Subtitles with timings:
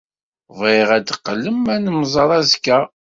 [0.59, 2.79] Bɣiɣ ad d-teqqlem ad nemmẓer azekka.